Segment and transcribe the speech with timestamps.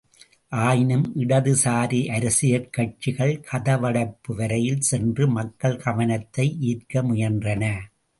[0.51, 7.63] ஆயினும் இடதுசாரி அரசியற் கட்சிகள் கதவடைப்பு வரையில் சென்று மக்கள் கவனத்தை ஈர்க்க முயன்றன.